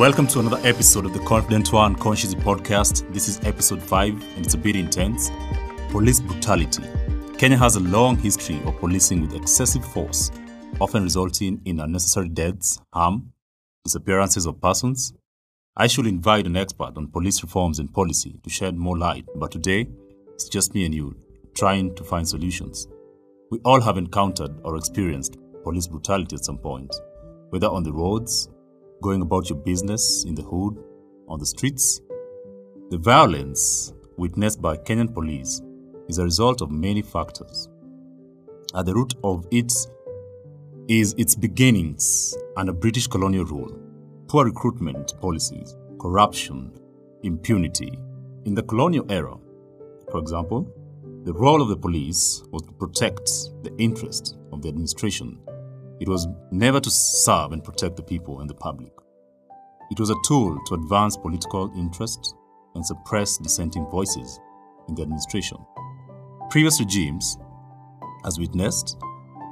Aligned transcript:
Welcome 0.00 0.28
to 0.28 0.40
another 0.40 0.66
episode 0.66 1.04
of 1.04 1.12
the 1.12 1.18
Confident 1.18 1.74
One 1.74 1.94
Conscious 1.94 2.34
podcast. 2.34 3.12
This 3.12 3.28
is 3.28 3.38
episode 3.44 3.82
5 3.82 4.14
and 4.34 4.46
it's 4.46 4.54
a 4.54 4.56
bit 4.56 4.74
intense. 4.74 5.30
Police 5.90 6.20
brutality. 6.20 6.84
Kenya 7.36 7.58
has 7.58 7.76
a 7.76 7.80
long 7.80 8.16
history 8.16 8.62
of 8.64 8.78
policing 8.78 9.20
with 9.20 9.34
excessive 9.34 9.84
force, 9.84 10.30
often 10.80 11.02
resulting 11.02 11.60
in 11.66 11.80
unnecessary 11.80 12.30
deaths, 12.30 12.80
harm, 12.94 13.30
disappearances 13.84 14.46
of 14.46 14.58
persons. 14.62 15.12
I 15.76 15.86
should 15.86 16.06
invite 16.06 16.46
an 16.46 16.56
expert 16.56 16.96
on 16.96 17.08
police 17.08 17.42
reforms 17.42 17.78
and 17.78 17.92
policy 17.92 18.40
to 18.42 18.48
shed 18.48 18.76
more 18.78 18.96
light, 18.96 19.26
but 19.36 19.50
today 19.50 19.86
it's 20.32 20.48
just 20.48 20.74
me 20.74 20.86
and 20.86 20.94
you 20.94 21.14
trying 21.54 21.94
to 21.96 22.04
find 22.04 22.26
solutions. 22.26 22.88
We 23.50 23.58
all 23.66 23.82
have 23.82 23.98
encountered 23.98 24.60
or 24.64 24.78
experienced 24.78 25.36
police 25.62 25.88
brutality 25.88 26.36
at 26.36 26.44
some 26.46 26.56
point, 26.56 26.94
whether 27.50 27.66
on 27.66 27.82
the 27.82 27.92
roads, 27.92 28.48
going 29.00 29.22
about 29.22 29.48
your 29.48 29.58
business 29.58 30.24
in 30.24 30.34
the 30.34 30.42
hood, 30.42 30.76
on 31.28 31.38
the 31.38 31.46
streets. 31.46 32.00
The 32.90 32.98
violence 32.98 33.92
witnessed 34.16 34.60
by 34.60 34.76
Kenyan 34.76 35.12
police 35.12 35.62
is 36.08 36.18
a 36.18 36.24
result 36.24 36.60
of 36.60 36.70
many 36.70 37.02
factors. 37.02 37.68
At 38.74 38.86
the 38.86 38.94
root 38.94 39.14
of 39.24 39.46
it 39.50 39.72
is 40.88 41.14
its 41.18 41.34
beginnings 41.34 42.36
under 42.56 42.72
British 42.72 43.06
colonial 43.06 43.44
rule, 43.44 43.78
poor 44.28 44.44
recruitment 44.44 45.14
policies, 45.20 45.76
corruption, 46.00 46.72
impunity. 47.22 47.98
In 48.44 48.54
the 48.54 48.62
colonial 48.62 49.06
era, 49.10 49.36
for 50.10 50.18
example, 50.18 50.66
the 51.24 51.32
role 51.32 51.62
of 51.62 51.68
the 51.68 51.76
police 51.76 52.42
was 52.50 52.62
to 52.62 52.72
protect 52.72 53.26
the 53.62 53.74
interest 53.78 54.36
of 54.52 54.62
the 54.62 54.68
administration. 54.68 55.38
It 56.00 56.08
was 56.08 56.26
never 56.50 56.80
to 56.80 56.90
serve 56.90 57.52
and 57.52 57.62
protect 57.62 57.96
the 57.96 58.02
people 58.02 58.40
and 58.40 58.48
the 58.48 58.54
public. 58.54 58.92
It 59.90 60.00
was 60.00 60.08
a 60.08 60.16
tool 60.24 60.58
to 60.66 60.74
advance 60.74 61.16
political 61.16 61.70
interests 61.76 62.34
and 62.74 62.84
suppress 62.84 63.36
dissenting 63.36 63.86
voices 63.90 64.40
in 64.88 64.94
the 64.94 65.02
administration. 65.02 65.58
Previous 66.48 66.80
regimes, 66.80 67.36
as 68.24 68.38
witnessed, 68.38 68.96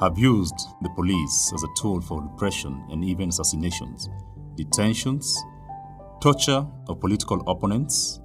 have 0.00 0.16
used 0.16 0.54
the 0.80 0.90
police 0.90 1.52
as 1.54 1.62
a 1.64 1.80
tool 1.80 2.00
for 2.00 2.22
repression 2.22 2.82
and 2.90 3.04
even 3.04 3.28
assassinations, 3.28 4.08
detentions, 4.54 5.36
torture 6.22 6.66
of 6.88 7.00
political 7.00 7.40
opponents. 7.48 8.20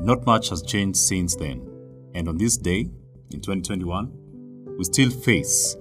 Not 0.00 0.24
much 0.24 0.48
has 0.48 0.62
changed 0.62 0.98
since 0.98 1.36
then. 1.36 1.66
And 2.14 2.28
on 2.28 2.38
this 2.38 2.56
day, 2.56 2.88
in 3.32 3.40
2021, 3.40 4.76
we 4.78 4.84
still 4.84 5.10
face 5.10 5.76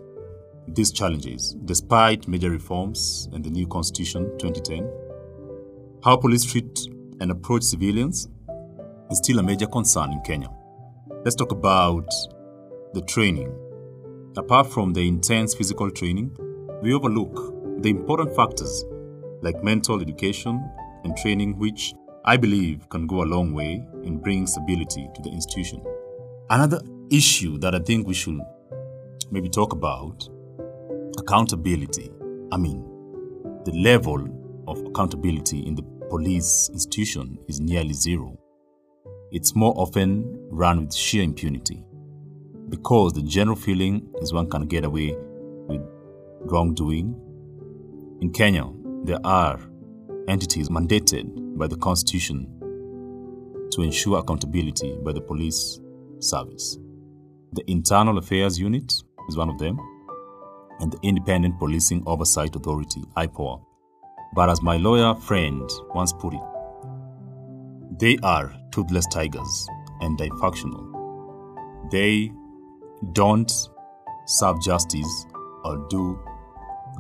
these 0.68 0.92
challenges 0.92 1.56
despite 1.66 2.28
major 2.28 2.50
reforms 2.50 3.30
and 3.34 3.44
the 3.44 3.50
new 3.50 3.68
Constitution 3.68 4.32
2010. 4.38 4.90
How 6.04 6.18
police 6.18 6.44
treat 6.44 6.88
and 7.20 7.32
approach 7.32 7.64
civilians 7.64 8.28
is 9.10 9.18
still 9.18 9.40
a 9.40 9.44
major 9.44 9.68
concern 9.68 10.12
in 10.12 10.22
Kenya. 10.22 10.50
Let's 11.24 11.36
talk 11.36 11.52
about 11.52 12.10
the 12.94 13.02
training. 13.02 13.54
Apart 14.38 14.68
from 14.68 14.94
the 14.94 15.08
intense 15.08 15.54
physical 15.54 15.90
training, 15.90 16.36
we 16.82 16.94
overlook 16.94 17.82
the 17.82 17.90
important 17.90 18.36
factors 18.36 18.84
like 19.42 19.64
mental 19.64 20.02
education 20.02 20.64
and 21.04 21.16
training, 21.18 21.58
which 21.58 21.94
I 22.26 22.38
believe 22.38 22.90
can 22.90 23.08
go 23.08 23.22
a 23.22 23.26
long 23.26 23.54
way 23.54 23.86
in 24.04 24.18
bringing 24.18 24.48
stability 24.48 25.08
to 25.14 25.22
the 25.22 25.30
institution. 25.30 25.84
Another 26.50 26.82
issue 27.12 27.58
that 27.60 27.76
I 27.76 27.80
think 27.80 28.08
we 28.08 28.14
should 28.14 28.40
maybe 29.32 29.50
talk 29.50 29.74
about 29.74 30.28
accountability. 31.26 32.12
I 32.52 32.58
mean, 32.58 32.84
the 33.66 33.72
level 33.72 34.28
of 34.68 34.80
accountability 34.86 35.66
in 35.66 35.74
the 35.74 35.82
police 36.08 36.70
institution 36.72 37.40
is 37.48 37.60
nearly 37.60 37.94
zero. 37.94 38.38
It's 39.32 39.56
more 39.56 39.74
often 39.76 40.38
run 40.52 40.86
with 40.86 40.94
sheer 40.94 41.24
impunity 41.24 41.84
because 42.70 43.14
the 43.14 43.24
general 43.24 43.56
feeling 43.56 44.08
is 44.22 44.34
one 44.34 44.52
can 44.52 44.68
get 44.68 44.86
away 44.86 45.16
with 45.68 45.82
wrongdoing. 46.42 47.20
In 48.22 48.32
Kenya, 48.32 48.70
there 49.04 49.20
are 49.24 49.60
entities 50.28 50.70
mandated 50.70 51.58
by 51.58 51.66
the 51.66 51.78
constitution 51.78 52.46
to 53.72 53.82
ensure 53.82 54.20
accountability 54.20 54.96
by 55.04 55.12
the 55.12 55.22
police 55.22 55.80
service. 56.20 56.78
The 57.54 57.64
Internal 57.66 58.20
Affairs 58.20 58.60
Unit 58.60 58.94
is 59.28 59.36
one 59.36 59.50
of 59.50 59.58
them, 59.58 59.80
and 60.80 60.92
the 60.92 61.00
Independent 61.04 61.58
Policing 61.60 62.04
Oversight 62.06 62.56
Authority, 62.56 63.02
IPOA. 63.18 63.62
But 64.34 64.50
as 64.50 64.62
my 64.62 64.78
lawyer 64.78 65.16
friend 65.16 65.70
once 65.94 66.12
put 66.14 66.34
it, 66.34 66.42
they 68.00 68.18
are 68.24 68.54
toothless 68.72 69.08
tigers 69.08 69.68
and 70.02 70.18
dysfunctional. 70.20 70.92
They 71.92 72.32
don't 73.14 73.52
serve 74.26 74.62
justice 74.62 75.26
or 75.64 75.86
do 75.90 76.20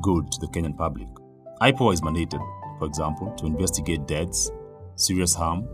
good 0.01 0.31
to 0.31 0.39
the 0.39 0.47
Kenyan 0.47 0.77
public. 0.77 1.07
IPOA 1.61 1.93
is 1.93 2.01
mandated, 2.01 2.39
for 2.79 2.85
example, 2.85 3.33
to 3.37 3.45
investigate 3.45 4.07
deaths, 4.07 4.51
serious 4.95 5.33
harm 5.33 5.67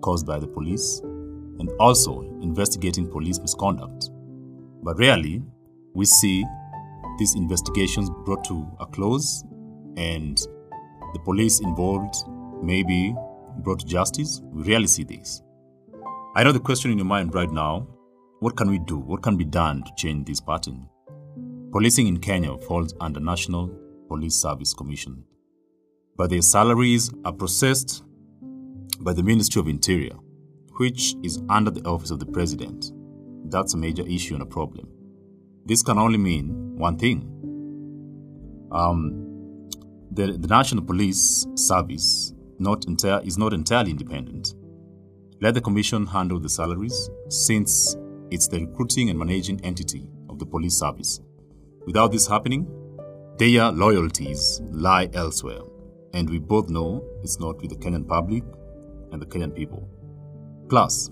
caused 0.00 0.26
by 0.26 0.38
the 0.38 0.46
police, 0.46 1.00
and 1.58 1.70
also 1.78 2.22
investigating 2.40 3.08
police 3.08 3.38
misconduct. 3.38 4.10
But 4.82 4.98
rarely 4.98 5.42
we 5.94 6.04
see 6.04 6.44
these 7.18 7.34
investigations 7.34 8.10
brought 8.24 8.44
to 8.44 8.66
a 8.80 8.86
close 8.86 9.44
and 9.96 10.38
the 11.12 11.20
police 11.24 11.60
involved 11.60 12.14
may 12.62 12.82
be 12.82 13.14
brought 13.58 13.80
to 13.80 13.86
justice. 13.86 14.40
We 14.44 14.62
rarely 14.62 14.86
see 14.86 15.04
this. 15.04 15.42
I 16.34 16.44
know 16.44 16.52
the 16.52 16.60
question 16.60 16.90
in 16.90 16.98
your 16.98 17.06
mind 17.06 17.34
right 17.34 17.50
now 17.50 17.86
what 18.40 18.56
can 18.56 18.70
we 18.70 18.80
do? 18.80 18.98
What 18.98 19.22
can 19.22 19.36
be 19.36 19.44
done 19.44 19.84
to 19.84 19.92
change 19.96 20.26
this 20.26 20.40
pattern? 20.40 20.88
Policing 21.70 22.08
in 22.08 22.18
Kenya 22.18 22.58
falls 22.58 22.92
under 23.00 23.20
National 23.20 23.70
Police 24.08 24.34
Service 24.34 24.74
Commission, 24.74 25.22
but 26.16 26.30
their 26.30 26.42
salaries 26.42 27.12
are 27.24 27.32
processed 27.32 28.02
by 29.00 29.12
the 29.12 29.22
Ministry 29.22 29.60
of 29.60 29.68
Interior 29.68 30.16
which 30.78 31.14
is 31.22 31.42
under 31.48 31.70
the 31.70 31.84
office 31.84 32.10
of 32.10 32.18
the 32.18 32.26
president. 32.26 32.92
That's 33.50 33.74
a 33.74 33.76
major 33.76 34.06
issue 34.06 34.34
and 34.34 34.42
a 34.42 34.46
problem. 34.46 34.88
This 35.72 35.82
can 35.82 35.96
only 35.98 36.18
mean 36.18 36.76
one 36.76 36.98
thing. 36.98 37.20
Um, 38.70 39.70
the, 40.10 40.32
the 40.32 40.46
National 40.46 40.84
Police 40.84 41.46
Service 41.54 42.34
not 42.58 42.84
is 43.24 43.38
not 43.38 43.54
entirely 43.54 43.92
independent. 43.92 44.54
Let 45.40 45.54
the 45.54 45.62
Commission 45.62 46.04
handle 46.04 46.38
the 46.38 46.50
salaries 46.50 47.08
since 47.30 47.96
it's 48.30 48.48
the 48.48 48.66
recruiting 48.66 49.08
and 49.08 49.18
managing 49.18 49.64
entity 49.64 50.06
of 50.28 50.38
the 50.38 50.44
police 50.44 50.78
service. 50.78 51.22
Without 51.86 52.12
this 52.12 52.26
happening, 52.26 52.68
their 53.38 53.72
loyalties 53.72 54.60
lie 54.72 55.08
elsewhere, 55.14 55.62
and 56.12 56.28
we 56.28 56.38
both 56.38 56.68
know 56.68 57.02
it's 57.22 57.40
not 57.40 57.62
with 57.62 57.70
the 57.70 57.76
Kenyan 57.76 58.06
public 58.06 58.44
and 59.10 59.22
the 59.22 59.26
Kenyan 59.26 59.56
people. 59.56 59.88
Plus, 60.68 61.10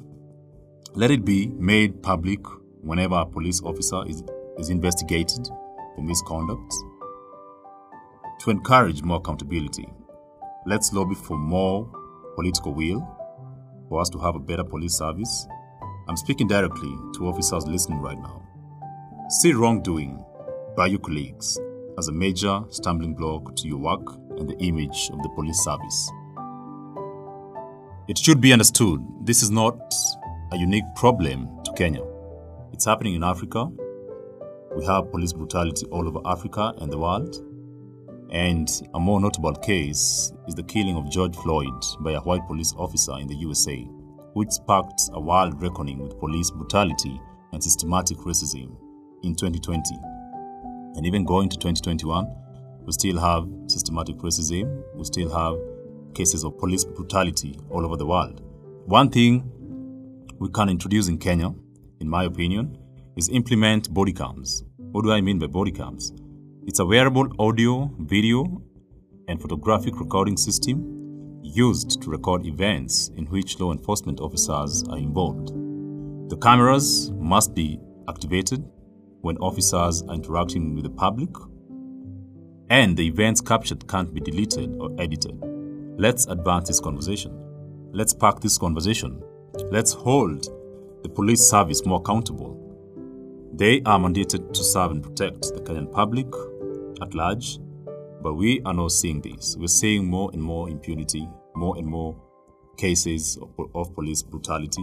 let 0.93 1.11
it 1.11 1.25
be 1.25 1.49
made 1.49 2.03
public 2.03 2.41
whenever 2.83 3.15
a 3.15 3.25
police 3.25 3.63
officer 3.63 4.07
is, 4.07 4.23
is 4.61 4.71
investigated 4.71 5.49
for 5.95 6.03
misconduct. 6.03 6.73
To 8.41 8.51
encourage 8.51 9.03
more 9.03 9.19
accountability, 9.19 9.89
let's 10.67 10.93
lobby 10.93 11.15
for 11.15 11.37
more 11.37 11.91
political 12.37 12.73
will 12.73 13.07
for 13.89 14.01
us 14.01 14.09
to 14.11 14.19
have 14.19 14.37
a 14.37 14.39
better 14.39 14.65
police 14.65 14.95
service. 14.95 15.47
I'm 16.09 16.17
speaking 16.17 16.47
directly 16.47 16.95
to 17.17 17.27
officers 17.27 17.67
listening 17.67 18.01
right 18.01 18.19
now. 18.19 18.43
See 19.41 19.53
wrongdoing 19.53 20.25
by 20.77 20.87
your 20.87 21.01
colleagues 21.01 21.59
as 21.99 22.09
a 22.09 22.13
major 22.13 22.63
stumbling 22.71 23.15
block 23.15 23.57
to 23.57 23.69
your 23.69 23.79
work 23.79 24.07
and 24.39 24.49
the 24.49 24.57
image 24.59 25.11
of 25.13 25.23
the 25.23 25.29
police 25.31 25.59
service. 25.65 26.11
It 28.09 28.19
should 28.19 28.41
be 28.41 28.53
understood 28.53 29.05
this 29.23 29.43
is 29.43 29.51
not 29.51 29.79
a 30.53 30.57
unique 30.57 30.85
problem 30.97 31.49
to 31.65 31.73
Kenya. 31.75 32.03
It's 32.73 32.85
happening 32.85 33.15
in 33.15 33.23
Africa. 33.23 33.71
We 34.77 34.85
have 34.87 35.11
police 35.11 35.33
brutality 35.33 35.87
all 35.87 36.07
over 36.07 36.21
Africa 36.25 36.73
and 36.79 36.93
the 36.93 36.99
world. 36.99 37.45
And 38.31 38.71
a 38.95 39.01
more 39.01 39.21
notable 39.21 39.55
case 39.55 40.33
is 40.47 40.55
the 40.55 40.63
killing 40.63 40.97
of 40.97 41.11
George 41.11 41.35
Floyd 41.35 41.85
by 42.01 42.13
a 42.13 42.21
white 42.21 42.47
police 42.47 42.73
officer 42.77 43.19
in 43.19 43.27
the 43.27 43.35
USA, 43.35 43.77
which 44.35 44.51
sparked 44.51 45.11
a 45.13 45.21
wild 45.21 45.61
reckoning 45.61 45.99
with 45.99 46.19
police 46.21 46.53
brutality 46.53 47.21
and 47.53 47.63
systematic 47.63 48.19
racism 48.19 48.77
in 49.25 49.35
2020. 49.35 49.83
And 50.95 51.05
even 51.05 51.25
going 51.25 51.49
to 51.49 51.57
2021, 51.57 52.29
we 52.87 52.93
still 52.93 53.19
have 53.19 53.49
systematic 53.67 54.19
racism, 54.19 54.85
we 54.95 55.05
still 55.05 55.31
have 55.37 55.59
cases 56.15 56.45
of 56.45 56.57
police 56.59 56.85
brutality 56.85 57.59
all 57.71 57.85
over 57.85 57.97
the 57.97 58.07
world. 58.07 58.41
One 58.87 59.11
thing 59.11 59.51
we 60.39 60.49
can 60.51 60.69
introduce 60.69 61.09
in 61.09 61.19
Kenya, 61.19 61.53
in 61.99 62.09
my 62.09 62.25
opinion, 62.25 62.79
is 63.21 63.29
implement 63.29 63.93
body 63.93 64.15
cams. 64.15 64.65
What 64.93 65.05
do 65.05 65.13
I 65.13 65.21
mean 65.21 65.39
by 65.39 65.47
body 65.47 65.71
cams? 65.71 66.15
It's 66.67 66.79
a 66.79 66.87
wearable 66.87 67.29
audio, 67.39 67.91
video, 67.99 68.63
and 69.29 69.39
photographic 69.39 70.01
recording 70.01 70.39
system 70.39 71.39
used 71.43 72.01
to 72.01 72.09
record 72.09 72.47
events 72.47 73.11
in 73.19 73.27
which 73.27 73.61
law 73.61 73.73
enforcement 73.73 74.21
officers 74.21 74.85
are 74.89 74.97
involved. 74.97 75.49
The 76.31 76.39
cameras 76.39 77.11
must 77.11 77.55
be 77.55 77.79
activated 78.09 78.65
when 79.21 79.37
officers 79.37 80.03
are 80.09 80.15
interacting 80.15 80.75
with 80.75 80.85
the 80.85 80.91
public, 81.05 81.29
and 82.71 82.97
the 82.97 83.07
events 83.07 83.43
captured 83.43 83.87
can't 83.87 84.15
be 84.15 84.21
deleted 84.21 84.75
or 84.81 84.97
edited. 84.99 85.39
Let's 85.99 86.27
advance 86.27 86.69
this 86.69 86.81
conversation. 86.81 87.33
Let's 87.93 88.15
park 88.15 88.41
this 88.41 88.57
conversation. 88.57 89.23
Let's 89.71 89.93
hold 89.93 90.49
the 91.03 91.11
police 91.11 91.47
service 91.47 91.85
more 91.85 91.99
accountable. 91.99 92.60
They 93.61 93.83
are 93.85 93.99
mandated 93.99 94.55
to 94.55 94.65
serve 94.65 94.93
and 94.93 95.03
protect 95.03 95.43
the 95.53 95.61
Kenyan 95.61 95.93
public 95.93 96.29
at 97.03 97.13
large, 97.13 97.59
but 98.23 98.33
we 98.33 98.63
are 98.65 98.73
not 98.73 98.91
seeing 98.91 99.21
this. 99.21 99.55
We're 99.55 99.67
seeing 99.67 100.07
more 100.07 100.31
and 100.33 100.43
more 100.43 100.71
impunity, 100.71 101.29
more 101.55 101.77
and 101.77 101.87
more 101.87 102.17
cases 102.79 103.37
of, 103.37 103.51
of 103.75 103.95
police 103.95 104.23
brutality. 104.23 104.83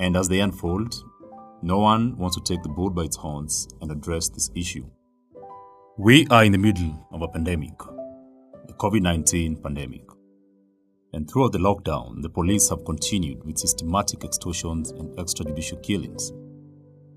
And 0.00 0.16
as 0.16 0.28
they 0.28 0.40
unfold, 0.40 0.92
no 1.62 1.78
one 1.78 2.18
wants 2.18 2.34
to 2.36 2.42
take 2.42 2.64
the 2.64 2.68
bull 2.68 2.90
by 2.90 3.02
its 3.02 3.14
horns 3.14 3.68
and 3.80 3.92
address 3.92 4.28
this 4.28 4.50
issue. 4.56 4.84
We 5.96 6.26
are 6.32 6.42
in 6.42 6.50
the 6.50 6.58
middle 6.58 7.06
of 7.12 7.22
a 7.22 7.28
pandemic, 7.28 7.78
the 7.78 8.72
COVID 8.72 9.02
19 9.02 9.62
pandemic. 9.62 10.02
And 11.12 11.30
throughout 11.30 11.52
the 11.52 11.58
lockdown, 11.58 12.22
the 12.22 12.28
police 12.28 12.70
have 12.70 12.84
continued 12.84 13.44
with 13.44 13.58
systematic 13.58 14.24
extortions 14.24 14.90
and 14.90 15.16
extrajudicial 15.16 15.80
killings. 15.80 16.32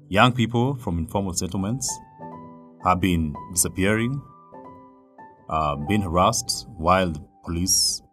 Young 0.08 0.34
people 0.34 0.76
from 0.76 1.00
informal 1.00 1.34
settlements 1.34 1.92
have 2.84 3.00
been 3.00 3.34
disappearing, 3.52 4.22
uh, 5.50 5.76
being 5.88 6.02
harassed 6.02 6.68
while 6.78 7.10
the 7.10 7.20
police 7.44 8.04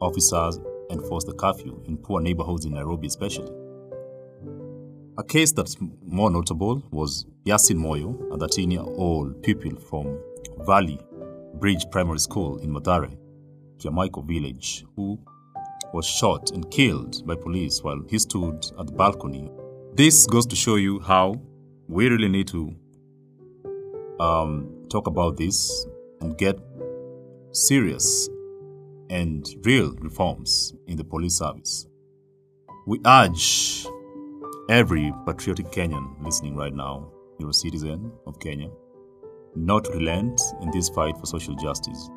officers 0.00 0.58
enforce 0.90 1.22
the 1.22 1.34
curfew 1.34 1.80
in 1.86 1.98
poor 1.98 2.20
neighborhoods 2.20 2.64
in 2.64 2.72
Nairobi, 2.74 3.06
especially. 3.06 3.52
A 5.18 5.22
case 5.22 5.52
that's 5.52 5.76
more 6.04 6.30
notable 6.32 6.82
was 6.90 7.26
Yasin 7.46 7.76
Moyo, 7.76 8.34
a 8.34 8.36
13 8.36 8.70
year 8.72 8.82
old 8.82 9.40
pupil 9.44 9.78
from 9.78 10.18
Valley 10.66 10.98
Bridge 11.54 11.86
Primary 11.92 12.18
School 12.18 12.58
in 12.58 12.70
Mathare, 12.72 13.16
Kiamaiko 13.78 14.26
village, 14.26 14.84
who 14.96 15.16
was 15.94 16.06
shot 16.06 16.50
and 16.50 16.68
killed 16.72 17.24
by 17.24 17.36
police 17.36 17.84
while 17.84 18.02
he 18.08 18.18
stood 18.18 18.66
at 18.80 18.86
the 18.88 18.92
balcony. 18.92 19.48
This 19.94 20.26
goes 20.26 20.46
to 20.46 20.56
show 20.56 20.76
you 20.76 21.00
how 21.00 21.40
we 21.88 22.08
really 22.08 22.28
need 22.28 22.46
to 22.48 22.74
um, 24.20 24.86
talk 24.88 25.06
about 25.06 25.36
this 25.36 25.86
and 26.20 26.36
get 26.38 26.58
serious 27.52 28.28
and 29.10 29.46
real 29.64 29.94
reforms 29.96 30.74
in 30.86 30.96
the 30.96 31.04
police 31.04 31.38
service. 31.38 31.86
We 32.86 33.00
urge 33.06 33.86
every 34.68 35.12
patriotic 35.26 35.66
Kenyan 35.66 36.22
listening 36.22 36.54
right 36.56 36.74
now, 36.74 37.10
you're 37.38 37.50
a 37.50 37.54
citizen 37.54 38.12
of 38.26 38.38
Kenya, 38.38 38.70
not 39.56 39.84
to 39.84 39.90
relent 39.92 40.40
in 40.60 40.70
this 40.70 40.88
fight 40.88 41.16
for 41.18 41.26
social 41.26 41.54
justice. 41.56 42.10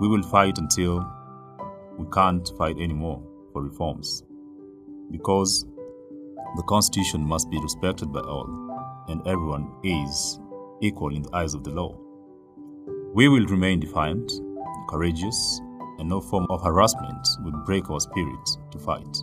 We 0.00 0.08
will 0.08 0.22
fight 0.22 0.58
until 0.58 1.06
we 1.96 2.06
can't 2.12 2.50
fight 2.58 2.76
anymore 2.78 3.22
for 3.52 3.62
reforms. 3.62 4.24
Because 5.10 5.66
the 6.56 6.62
Constitution 6.64 7.26
must 7.26 7.50
be 7.50 7.60
respected 7.60 8.12
by 8.12 8.20
all, 8.20 8.46
and 9.08 9.26
everyone 9.26 9.72
is 9.82 10.38
equal 10.80 11.14
in 11.14 11.22
the 11.22 11.34
eyes 11.34 11.54
of 11.54 11.64
the 11.64 11.70
law. 11.70 11.96
We 13.14 13.28
will 13.28 13.46
remain 13.46 13.80
defiant, 13.80 14.30
courageous, 14.88 15.60
and 15.98 16.08
no 16.08 16.20
form 16.20 16.46
of 16.50 16.62
harassment 16.62 17.26
will 17.44 17.52
break 17.64 17.88
our 17.90 18.00
spirit 18.00 18.48
to 18.70 18.78
fight 18.78 19.16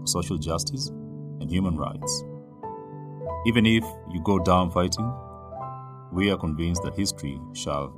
for 0.00 0.06
social 0.06 0.38
justice 0.38 0.88
and 1.40 1.50
human 1.50 1.76
rights. 1.76 2.24
Even 3.46 3.66
if 3.66 3.84
you 4.10 4.20
go 4.22 4.38
down 4.38 4.70
fighting, 4.70 5.12
we 6.12 6.30
are 6.30 6.36
convinced 6.36 6.82
that 6.82 6.96
history 6.96 7.40
shall 7.52 7.94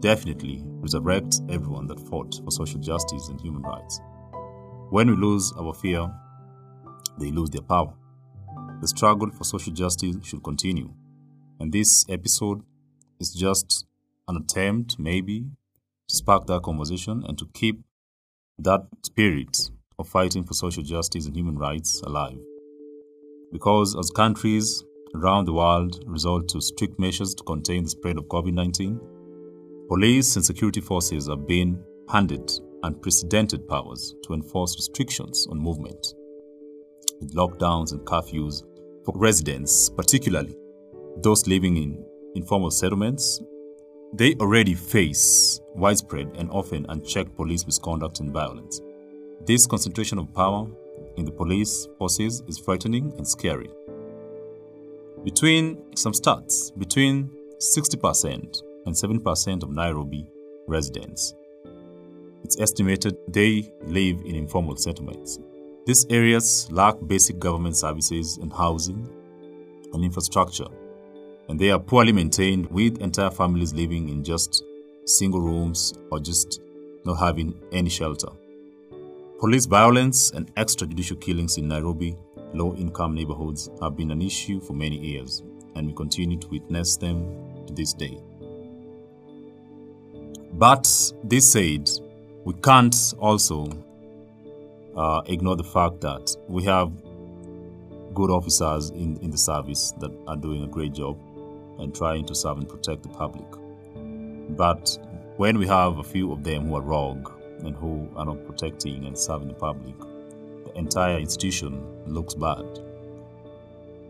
definitely 0.00 0.62
resurrect 0.64 1.40
everyone 1.48 1.86
that 1.86 2.00
fought 2.08 2.34
for 2.44 2.50
social 2.50 2.80
justice 2.80 3.28
and 3.28 3.40
human 3.40 3.62
rights. 3.62 4.00
When 4.90 5.08
we 5.08 5.16
lose 5.16 5.52
our 5.58 5.72
fear, 5.72 6.08
they 7.18 7.30
lose 7.30 7.50
their 7.50 7.62
power. 7.62 7.94
The 8.80 8.88
struggle 8.88 9.30
for 9.30 9.44
social 9.44 9.72
justice 9.72 10.16
should 10.22 10.42
continue. 10.42 10.92
And 11.60 11.72
this 11.72 12.04
episode 12.08 12.62
is 13.20 13.32
just 13.32 13.86
an 14.28 14.36
attempt, 14.36 14.98
maybe, 14.98 15.46
to 16.08 16.14
spark 16.14 16.46
that 16.46 16.62
conversation 16.62 17.24
and 17.26 17.38
to 17.38 17.48
keep 17.54 17.82
that 18.58 18.86
spirit 19.02 19.70
of 19.98 20.08
fighting 20.08 20.44
for 20.44 20.54
social 20.54 20.82
justice 20.82 21.26
and 21.26 21.36
human 21.36 21.58
rights 21.58 22.00
alive. 22.02 22.40
Because 23.52 23.96
as 23.96 24.10
countries 24.10 24.82
around 25.14 25.44
the 25.44 25.52
world 25.52 26.02
resort 26.06 26.48
to 26.48 26.60
strict 26.60 26.98
measures 26.98 27.34
to 27.34 27.44
contain 27.44 27.84
the 27.84 27.90
spread 27.90 28.18
of 28.18 28.24
COVID 28.24 28.52
19, 28.52 29.00
police 29.88 30.36
and 30.36 30.44
security 30.44 30.80
forces 30.80 31.28
are 31.28 31.36
being 31.36 31.82
handed 32.08 32.50
unprecedented 32.82 33.68
powers 33.68 34.14
to 34.24 34.34
enforce 34.34 34.74
restrictions 34.76 35.46
on 35.50 35.58
movement, 35.58 36.14
with 37.20 37.34
lockdowns 37.34 37.92
and 37.92 38.00
curfews 38.02 38.62
for 39.04 39.12
residents, 39.16 39.88
particularly 39.88 40.56
those 41.22 41.46
living 41.46 41.76
in 41.76 42.04
informal 42.34 42.70
settlements. 42.70 43.40
They 44.14 44.34
already 44.34 44.74
face 44.74 45.60
widespread 45.74 46.32
and 46.36 46.50
often 46.50 46.86
unchecked 46.88 47.34
police 47.36 47.64
misconduct 47.66 48.20
and 48.20 48.32
violence. 48.32 48.80
This 49.46 49.66
concentration 49.66 50.18
of 50.18 50.32
power 50.34 50.66
in 51.16 51.24
the 51.24 51.32
police 51.32 51.88
forces 51.98 52.42
is 52.46 52.58
frightening 52.58 53.12
and 53.16 53.26
scary. 53.26 53.70
Between 55.24 55.96
some 55.96 56.12
stats, 56.12 56.76
between 56.78 57.30
60% 57.58 58.62
and 58.86 58.94
7% 58.94 59.62
of 59.62 59.70
Nairobi 59.70 60.26
residents, 60.66 61.34
it's 62.44 62.60
estimated 62.60 63.16
they 63.28 63.72
live 63.86 64.20
in 64.24 64.34
informal 64.34 64.76
settlements. 64.76 65.38
These 65.84 66.06
areas 66.10 66.70
lack 66.70 66.94
basic 67.06 67.40
government 67.40 67.76
services 67.76 68.38
and 68.38 68.52
housing 68.52 69.08
and 69.92 70.04
infrastructure, 70.04 70.68
and 71.48 71.58
they 71.58 71.70
are 71.70 71.78
poorly 71.80 72.12
maintained 72.12 72.70
with 72.70 73.00
entire 73.00 73.30
families 73.30 73.74
living 73.74 74.08
in 74.08 74.22
just 74.22 74.62
single 75.06 75.40
rooms 75.40 75.92
or 76.12 76.20
just 76.20 76.60
not 77.04 77.14
having 77.14 77.60
any 77.72 77.90
shelter. 77.90 78.28
Police 79.40 79.66
violence 79.66 80.30
and 80.30 80.54
extrajudicial 80.54 81.20
killings 81.20 81.58
in 81.58 81.66
Nairobi 81.66 82.16
low 82.54 82.74
income 82.74 83.14
neighborhoods 83.14 83.70
have 83.80 83.96
been 83.96 84.10
an 84.10 84.22
issue 84.22 84.60
for 84.60 84.74
many 84.74 84.98
years, 84.98 85.42
and 85.74 85.86
we 85.86 85.92
continue 85.94 86.38
to 86.38 86.48
witness 86.48 86.96
them 86.96 87.66
to 87.66 87.72
this 87.72 87.92
day. 87.92 88.18
But 90.52 90.86
this 91.24 91.50
said, 91.50 91.90
we 92.44 92.54
can't 92.54 92.94
also 93.18 93.66
uh, 94.96 95.22
ignore 95.26 95.56
the 95.56 95.64
fact 95.64 96.00
that 96.00 96.36
we 96.48 96.64
have 96.64 96.92
good 98.14 98.30
officers 98.30 98.90
in, 98.90 99.16
in 99.18 99.30
the 99.30 99.38
service 99.38 99.92
that 100.00 100.10
are 100.26 100.36
doing 100.36 100.64
a 100.64 100.68
great 100.68 100.92
job 100.92 101.18
and 101.78 101.94
trying 101.94 102.26
to 102.26 102.34
serve 102.34 102.58
and 102.58 102.68
protect 102.68 103.02
the 103.02 103.08
public. 103.08 103.46
But 104.56 104.98
when 105.36 105.58
we 105.58 105.66
have 105.66 105.98
a 105.98 106.04
few 106.04 106.30
of 106.32 106.44
them 106.44 106.68
who 106.68 106.76
are 106.76 106.82
rogue, 106.82 107.30
and 107.64 107.76
who 107.76 108.08
are 108.16 108.24
not 108.24 108.44
protecting 108.46 109.06
and 109.06 109.16
serving 109.16 109.48
the 109.48 109.54
public, 109.54 109.98
the 109.98 110.72
entire 110.76 111.18
institution 111.18 111.82
looks 112.06 112.34
bad. 112.34 112.64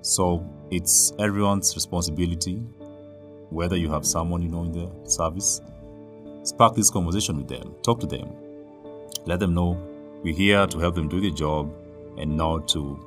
So 0.02 0.46
it's 0.70 1.12
everyone's 1.18 1.74
responsibility, 1.74 2.56
whether 3.50 3.76
you 3.76 3.90
have 3.90 4.06
someone 4.06 4.42
you 4.42 4.48
know 4.48 4.64
in 4.64 4.72
the 4.72 4.90
service, 5.08 5.60
spark 6.42 6.74
this 6.74 6.90
conversation 6.90 7.36
with 7.36 7.48
them, 7.48 7.74
talk 7.82 8.00
to 8.00 8.06
them, 8.06 8.32
let 9.26 9.38
them 9.40 9.54
know 9.54 9.78
we're 10.22 10.34
here 10.34 10.66
to 10.66 10.78
help 10.78 10.94
them 10.94 11.08
do 11.08 11.20
their 11.20 11.30
job 11.30 11.72
and 12.16 12.36
not 12.36 12.68
to 12.68 12.98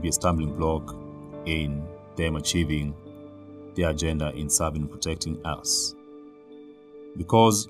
be 0.00 0.08
a 0.08 0.12
stumbling 0.12 0.54
block 0.54 0.96
in 1.46 1.86
them 2.16 2.36
achieving 2.36 2.94
their 3.74 3.90
agenda 3.90 4.32
in 4.34 4.50
serving 4.50 4.82
and 4.82 4.90
protecting 4.90 5.38
us. 5.46 5.94
Because, 7.16 7.68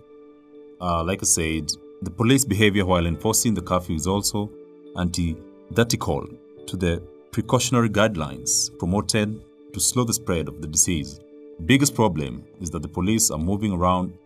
uh, 0.80 1.04
like 1.04 1.22
I 1.22 1.26
said, 1.26 1.70
the 2.02 2.10
police 2.10 2.44
behavior 2.44 2.86
while 2.86 3.06
enforcing 3.06 3.54
the 3.54 3.62
curfew 3.62 3.96
is 3.96 4.06
also 4.06 4.50
antithetical 4.96 6.26
to 6.66 6.76
the 6.76 7.02
precautionary 7.32 7.90
guidelines 7.90 8.76
promoted 8.78 9.42
to 9.72 9.80
slow 9.80 10.04
the 10.04 10.14
spread 10.14 10.48
of 10.48 10.62
the 10.62 10.68
disease. 10.68 11.20
The 11.58 11.64
biggest 11.64 11.94
problem 11.94 12.44
is 12.60 12.70
that 12.70 12.82
the 12.82 12.88
police 12.88 13.30
are 13.30 13.38
moving 13.38 13.72
around, 13.72 14.16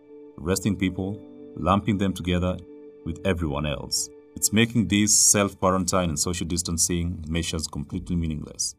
arresting 0.41 0.77
people, 0.77 1.19
lumping 1.55 1.97
them 1.97 2.13
together 2.13 2.57
with 3.05 3.19
everyone 3.25 3.65
else. 3.65 4.09
It's 4.41 4.51
making 4.51 4.87
these 4.87 5.15
self 5.15 5.55
quarantine 5.59 6.09
and 6.09 6.19
social 6.19 6.47
distancing 6.47 7.23
measures 7.27 7.67
completely 7.67 8.15
meaningless. 8.15 8.73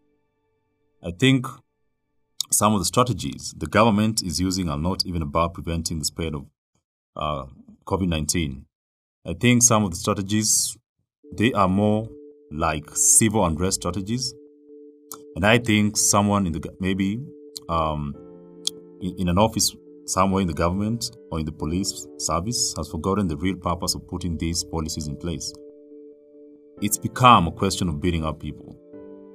I 1.05 1.13
think 1.13 1.47
some 2.51 2.75
of 2.75 2.81
the 2.81 2.85
strategies 2.85 3.55
the 3.57 3.69
government 3.69 4.25
is 4.25 4.41
using 4.41 4.69
are 4.69 4.77
not 4.77 5.07
even 5.07 5.23
about 5.23 5.55
preventing 5.55 6.01
the 6.01 6.05
spread 6.05 6.35
of 6.35 6.47
uh, 7.15 7.45
COVID 7.87 8.09
19 8.09 8.67
I 9.25 9.35
think 9.35 9.63
some 9.63 9.85
of 9.85 9.91
the 9.93 9.97
strategies 9.97 10.77
they 11.33 11.53
are 11.53 11.69
more 11.69 12.09
like 12.51 12.91
civil 12.97 13.47
unrest 13.47 13.83
strategies, 13.83 14.35
and 15.37 15.47
I 15.47 15.59
think 15.59 15.97
someone 15.97 16.45
in 16.49 16.55
the 16.55 16.75
maybe 16.81 17.21
um, 17.69 18.17
in, 19.01 19.15
in 19.17 19.29
an 19.29 19.39
office 19.39 19.77
somewhere 20.07 20.43
in 20.43 20.49
the 20.49 20.55
government 20.55 21.17
or 21.31 21.39
in 21.39 21.47
the 21.47 21.53
police 21.53 22.07
service 22.19 22.75
has 22.77 22.89
forgotten 22.89 23.29
the 23.29 23.37
real 23.37 23.57
purpose 23.57 23.95
of 23.95 24.07
putting 24.09 24.37
these 24.37 24.65
policies 24.65 25.07
in 25.07 25.17
place. 25.17 25.53
It's 26.81 26.99
become 26.99 27.47
a 27.47 27.53
question 27.53 27.89
of 27.89 28.01
beating 28.01 28.25
up 28.25 28.41
people. 28.41 28.77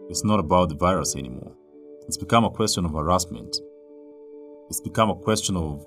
It's 0.10 0.24
not 0.24 0.40
about 0.40 0.70
the 0.70 0.76
virus 0.76 1.16
anymore. 1.16 1.56
It's 2.08 2.18
become 2.18 2.44
a 2.44 2.50
question 2.50 2.86
of 2.86 2.94
harassment. 2.94 3.58
It's 4.70 4.82
become 4.82 5.10
a 5.10 5.16
question 5.16 5.56
of 5.56 5.86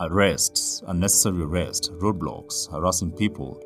arrests, 0.00 0.82
unnecessary 0.86 1.42
arrests, 1.42 1.88
roadblocks, 1.90 2.70
harassing 2.70 3.12
people. 3.12 3.60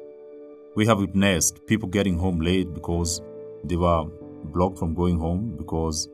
We 0.74 0.86
have 0.86 0.98
witnessed 0.98 1.66
people 1.66 1.88
getting 1.88 2.18
home 2.18 2.40
late 2.40 2.72
because 2.74 3.22
they 3.64 3.76
were 3.76 4.04
blocked 4.44 4.78
from 4.78 4.94
going 4.94 5.18
home 5.18 5.56
because 5.56 6.08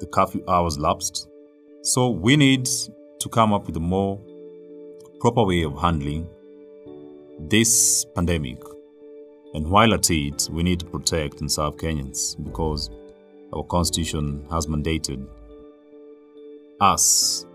the 0.00 0.06
curfew 0.06 0.44
hours 0.48 0.78
lapsed. 0.78 1.28
So 1.82 2.10
we 2.10 2.36
need 2.36 2.68
to 3.20 3.28
come 3.28 3.52
up 3.52 3.66
with 3.66 3.76
a 3.76 3.80
more 3.80 4.20
proper 5.20 5.44
way 5.44 5.62
of 5.62 5.78
handling 5.78 6.28
this 7.38 8.04
pandemic. 8.14 8.60
And 9.54 9.68
while 9.68 9.94
at 9.94 10.10
it, 10.10 10.48
we 10.52 10.62
need 10.62 10.80
to 10.80 10.86
protect 10.86 11.40
and 11.40 11.50
serve 11.50 11.76
Kenyans 11.76 12.42
because 12.44 12.90
our 13.52 13.64
constitution 13.64 14.44
has 14.50 14.66
mandated 14.66 15.26
us 16.80 17.46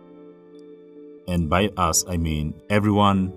and 1.28 1.50
by 1.50 1.70
us, 1.78 2.04
I 2.08 2.18
mean 2.18 2.54
everyone 2.70 3.34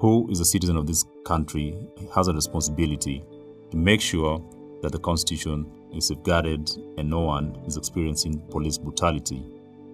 who 0.00 0.28
is 0.30 0.40
a 0.40 0.44
citizen 0.44 0.76
of 0.76 0.86
this 0.86 1.04
country 1.24 1.76
has 2.14 2.28
a 2.28 2.32
responsibility 2.32 3.24
to 3.70 3.76
make 3.76 4.00
sure 4.00 4.42
that 4.82 4.92
the 4.92 4.98
Constitution 4.98 5.66
is 5.94 6.06
safeguarded 6.06 6.70
and 6.96 7.10
no 7.10 7.20
one 7.20 7.60
is 7.66 7.76
experiencing 7.76 8.40
police 8.50 8.78
brutality, 8.78 9.44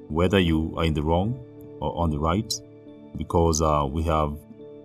whether 0.08 0.38
you 0.38 0.72
are 0.76 0.84
in 0.84 0.94
the 0.94 1.02
wrong 1.02 1.38
or 1.80 1.96
on 1.96 2.10
the 2.10 2.18
right, 2.18 2.52
because 3.16 3.62
uh, 3.62 3.86
we 3.90 4.02
have 4.02 4.36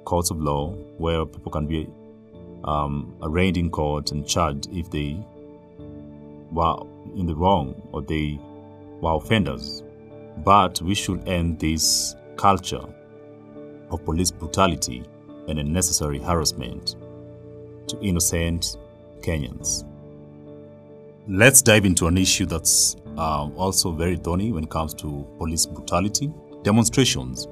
courts 0.05 0.31
of 0.31 0.41
law 0.41 0.71
where 0.97 1.25
people 1.25 1.51
can 1.51 1.67
be 1.67 1.87
um, 2.63 3.15
arraigned 3.21 3.57
in 3.57 3.69
court 3.69 4.11
and 4.11 4.27
charged 4.27 4.67
if 4.71 4.89
they 4.91 5.17
were 6.51 6.77
in 7.15 7.25
the 7.25 7.35
wrong 7.35 7.75
or 7.91 8.01
they 8.01 8.39
were 9.01 9.13
offenders. 9.13 9.83
But 10.37 10.81
we 10.81 10.95
should 10.95 11.27
end 11.27 11.59
this 11.59 12.15
culture 12.37 12.83
of 13.89 14.05
police 14.05 14.31
brutality 14.31 15.03
and 15.47 15.59
unnecessary 15.59 16.19
harassment 16.19 16.95
to 17.87 17.99
innocent 18.01 18.77
Kenyans. 19.21 19.85
Let's 21.27 21.61
dive 21.61 21.85
into 21.85 22.07
an 22.07 22.17
issue 22.17 22.45
that's 22.45 22.95
also 23.17 23.91
very 23.91 24.15
thorny 24.17 24.51
when 24.51 24.63
it 24.63 24.69
comes 24.69 24.93
to 24.95 25.27
police 25.37 25.65
brutality 25.65 26.31
demonstrations. 26.63 27.47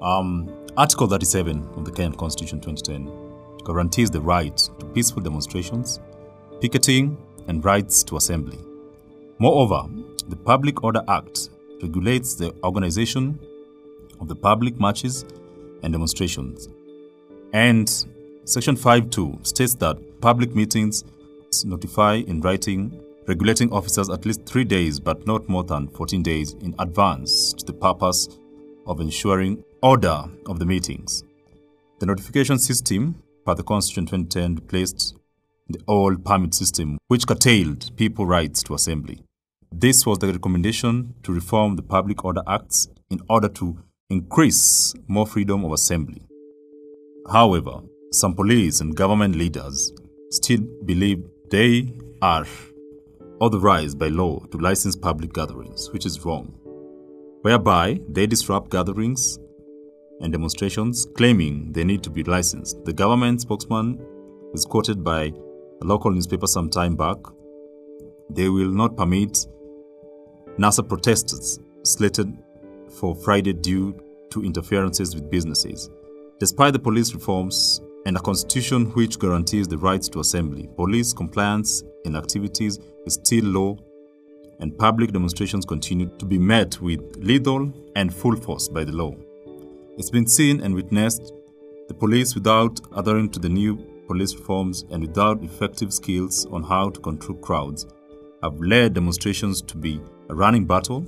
Um, 0.00 0.48
Article 0.76 1.08
37 1.08 1.68
of 1.76 1.84
the 1.84 1.90
Kenyan 1.90 2.16
Constitution 2.16 2.60
2010 2.60 3.64
guarantees 3.64 4.10
the 4.10 4.20
right 4.20 4.56
to 4.56 4.86
peaceful 4.86 5.22
demonstrations, 5.22 6.00
picketing, 6.60 7.16
and 7.48 7.64
rights 7.64 8.02
to 8.04 8.16
assembly. 8.16 8.58
Moreover, 9.38 9.88
the 10.28 10.36
Public 10.36 10.84
Order 10.84 11.02
Act 11.08 11.50
regulates 11.82 12.34
the 12.34 12.54
organization 12.62 13.38
of 14.20 14.28
the 14.28 14.36
public 14.36 14.78
marches 14.78 15.24
and 15.82 15.92
demonstrations. 15.92 16.68
And 17.52 17.88
Section 18.44 18.76
5.2 18.76 19.46
states 19.46 19.74
that 19.74 20.20
public 20.20 20.54
meetings 20.54 21.04
notify 21.64 22.14
in 22.14 22.40
writing 22.40 23.00
regulating 23.28 23.70
officers 23.72 24.08
at 24.08 24.24
least 24.24 24.46
three 24.46 24.64
days 24.64 24.98
but 24.98 25.26
not 25.26 25.46
more 25.48 25.62
than 25.62 25.86
14 25.88 26.22
days 26.22 26.54
in 26.62 26.74
advance 26.78 27.52
to 27.52 27.64
the 27.66 27.72
purpose 27.74 28.26
of 28.86 29.00
ensuring 29.00 29.62
order 29.82 30.24
of 30.46 30.58
the 30.58 30.64
meetings. 30.64 31.22
The 32.00 32.06
notification 32.06 32.58
system, 32.58 33.22
per 33.44 33.54
the 33.54 33.62
Constitution 33.62 34.06
2010, 34.06 34.54
replaced 34.54 35.14
the 35.68 35.80
old 35.86 36.24
permit 36.24 36.54
system, 36.54 36.96
which 37.08 37.26
curtailed 37.26 37.94
people's 37.96 38.28
rights 38.28 38.62
to 38.62 38.74
assembly. 38.74 39.20
This 39.70 40.06
was 40.06 40.18
the 40.18 40.32
recommendation 40.32 41.14
to 41.24 41.32
reform 41.32 41.76
the 41.76 41.82
Public 41.82 42.24
Order 42.24 42.42
Acts 42.48 42.88
in 43.10 43.20
order 43.28 43.48
to 43.50 43.78
increase 44.08 44.94
more 45.06 45.26
freedom 45.26 45.66
of 45.66 45.72
assembly. 45.72 46.22
However, 47.30 47.80
some 48.10 48.34
police 48.34 48.80
and 48.80 48.96
government 48.96 49.36
leaders 49.36 49.92
still 50.30 50.60
believe 50.86 51.22
they 51.50 51.92
are 52.22 52.46
authorized 53.40 53.98
by 53.98 54.08
law 54.08 54.40
to 54.50 54.58
license 54.58 54.96
public 54.96 55.32
gatherings, 55.32 55.90
which 55.92 56.06
is 56.06 56.24
wrong, 56.24 56.52
whereby 57.42 58.00
they 58.08 58.26
disrupt 58.26 58.70
gatherings 58.70 59.38
and 60.20 60.32
demonstrations 60.32 61.06
claiming 61.16 61.72
they 61.72 61.84
need 61.84 62.02
to 62.02 62.10
be 62.10 62.24
licensed. 62.24 62.84
The 62.84 62.92
government 62.92 63.40
spokesman 63.40 63.98
was 64.52 64.64
quoted 64.64 65.04
by 65.04 65.32
a 65.80 65.84
local 65.84 66.10
newspaper 66.10 66.46
some 66.46 66.68
time 66.68 66.96
back. 66.96 67.18
They 68.30 68.48
will 68.48 68.70
not 68.70 68.96
permit 68.96 69.46
NASA 70.58 70.86
protesters 70.86 71.60
slated 71.84 72.36
for 72.98 73.14
Friday 73.14 73.52
due 73.52 73.94
to 74.30 74.44
interferences 74.44 75.14
with 75.14 75.30
businesses. 75.30 75.88
Despite 76.40 76.72
the 76.72 76.78
police 76.78 77.14
reforms 77.14 77.80
and 78.06 78.16
a 78.16 78.20
constitution 78.20 78.86
which 78.94 79.18
guarantees 79.18 79.68
the 79.68 79.78
rights 79.78 80.08
to 80.08 80.20
assembly, 80.20 80.68
police 80.76 81.12
compliance 81.12 81.82
in 82.08 82.16
activities 82.16 82.80
is 83.06 83.14
still 83.14 83.44
low 83.44 83.78
and 84.60 84.76
public 84.76 85.12
demonstrations 85.12 85.64
continue 85.64 86.10
to 86.18 86.24
be 86.26 86.38
met 86.38 86.80
with 86.80 87.00
lethal 87.18 87.72
and 87.94 88.12
full 88.12 88.34
force 88.34 88.66
by 88.68 88.82
the 88.82 88.92
law. 88.92 89.14
It's 89.96 90.10
been 90.10 90.26
seen 90.26 90.60
and 90.60 90.74
witnessed 90.74 91.32
the 91.86 91.94
police 91.94 92.34
without 92.34 92.80
adhering 92.96 93.30
to 93.30 93.38
the 93.38 93.48
new 93.48 93.76
police 94.06 94.34
reforms 94.34 94.84
and 94.90 95.06
without 95.06 95.42
effective 95.42 95.92
skills 95.92 96.46
on 96.46 96.62
how 96.62 96.90
to 96.90 97.00
control 97.00 97.38
crowds 97.38 97.86
have 98.42 98.58
led 98.60 98.94
demonstrations 98.94 99.62
to 99.62 99.76
be 99.76 100.00
a 100.28 100.34
running 100.34 100.66
battle 100.66 101.06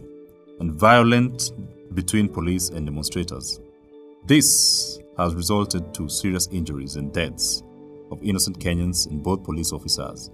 and 0.61 0.73
violent 0.73 1.53
between 1.95 2.29
police 2.29 2.69
and 2.69 2.87
demonstrators. 2.87 3.61
This 4.27 4.99
has 5.17 5.35
resulted 5.35 5.93
to 5.95 6.09
serious 6.09 6.49
injuries 6.53 6.97
and 6.97 7.13
deaths 7.13 7.63
of 8.11 8.23
innocent 8.23 8.59
Kenyans 8.59 9.07
and 9.07 9.23
both 9.23 9.45
police 9.45 9.73
officers. 9.73 10.31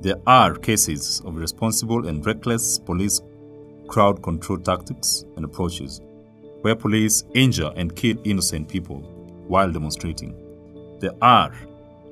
There 0.00 0.16
are 0.26 0.54
cases 0.54 1.20
of 1.26 1.36
responsible 1.36 2.06
and 2.08 2.24
reckless 2.24 2.78
police 2.78 3.20
crowd 3.88 4.22
control 4.22 4.58
tactics 4.58 5.26
and 5.36 5.44
approaches 5.44 6.00
where 6.62 6.74
police 6.74 7.24
injure 7.34 7.70
and 7.76 7.94
kill 7.94 8.16
innocent 8.24 8.68
people 8.68 9.00
while 9.46 9.70
demonstrating. 9.70 10.34
There 11.00 11.12
are 11.20 11.52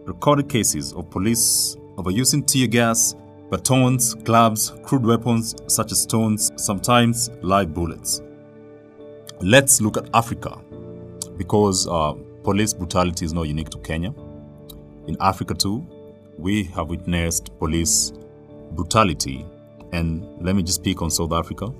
recorded 0.04 0.50
cases 0.50 0.92
of 0.92 1.08
police 1.10 1.76
overusing 1.96 2.46
tear 2.46 2.66
gas 2.66 3.14
batons, 3.50 4.14
clubs, 4.24 4.74
crude 4.82 5.06
weapons 5.06 5.54
such 5.66 5.90
as 5.90 6.02
stones, 6.02 6.52
sometimes 6.56 7.30
live 7.40 7.72
bullets. 7.72 8.20
Let's 9.40 9.80
look 9.80 9.96
at 9.96 10.10
Africa 10.12 10.58
because 11.38 11.88
uh, 11.88 12.12
police 12.42 12.74
brutality 12.74 13.24
is 13.24 13.32
not 13.32 13.44
unique 13.44 13.70
to 13.70 13.78
Kenya. 13.78 14.12
In 15.06 15.16
Africa, 15.20 15.54
too, 15.54 15.86
we 16.38 16.64
have 16.64 16.88
witnessed 16.88 17.56
police 17.58 18.12
brutality. 18.72 19.44
And 19.92 20.24
let 20.40 20.54
me 20.54 20.62
just 20.62 20.80
speak 20.80 21.02
on 21.02 21.10
South 21.10 21.32
Africa. 21.32 21.72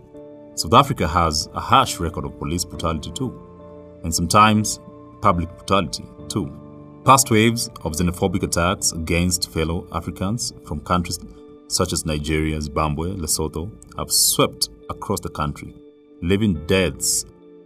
South 0.55 0.75
Africa 0.75 1.07
has 1.07 1.49
a 1.55 1.61
harsh 1.61 2.01
record 2.01 2.25
of 2.25 2.39
police 2.39 2.65
brutality, 2.65 3.13
too, 3.13 3.33
and 4.03 4.15
sometimes 4.15 4.81
public 5.23 5.49
brutality, 5.57 6.05
too. 6.29 6.53
Past 7.05 7.31
waves 7.31 7.69
of 7.85 7.93
xenophobic 7.93 8.43
attacks 8.43 8.93
against 8.93 9.51
fellow 9.51 9.87
Africans 9.93 10.53
from 10.65 10.81
countries 10.81 11.19
such 11.69 11.93
as 11.93 12.05
Nigeria, 12.07 12.61
Zimbabwe, 12.61 13.11
Lesotho, 13.11 13.71
have 13.97 14.11
swept 14.11 14.71
across 14.91 15.21
the 15.21 15.29
country, 15.29 15.75
leaving 16.23 16.67
deaths 16.67 17.25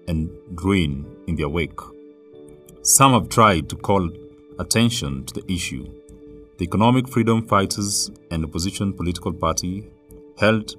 and 0.08 0.30
ruin 0.62 1.06
in 1.28 1.36
their 1.36 1.48
wake. 1.48 1.78
Some 2.82 3.12
have 3.12 3.28
tried 3.28 3.68
to 3.70 3.76
call 3.76 4.10
attention 4.58 5.24
to 5.26 5.34
the 5.34 5.52
issue. 5.52 5.86
The 6.62 6.68
Economic 6.68 7.08
Freedom 7.08 7.44
Fighters 7.44 8.08
and 8.30 8.44
opposition 8.44 8.92
political 8.92 9.32
party 9.32 9.90
held 10.38 10.76